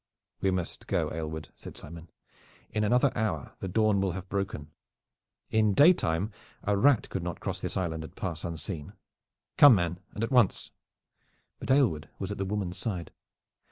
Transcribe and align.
"We 0.41 0.49
must 0.49 0.87
go, 0.87 1.11
Aylward," 1.13 1.49
said 1.55 1.77
Simon. 1.77 2.09
"In 2.71 2.83
another 2.83 3.11
hour 3.15 3.51
the 3.59 3.67
dawn 3.67 4.01
will 4.01 4.13
have 4.13 4.27
broken. 4.29 4.71
In 5.51 5.75
daytime 5.75 6.31
a 6.63 6.75
rat 6.75 7.07
could 7.11 7.21
not 7.21 7.39
cross 7.39 7.61
this 7.61 7.77
island 7.77 8.03
and 8.03 8.15
pass 8.15 8.43
unseen. 8.43 8.93
Come, 9.59 9.75
man, 9.75 9.99
and 10.15 10.23
at 10.23 10.31
once!" 10.31 10.71
But 11.59 11.69
Aylward 11.69 12.09
was 12.17 12.31
at 12.31 12.39
the 12.39 12.45
woman's 12.45 12.77
side. 12.79 13.11